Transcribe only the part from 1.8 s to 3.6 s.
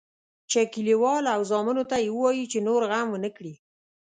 ته یې ووایي چې نور غم ونه کړي.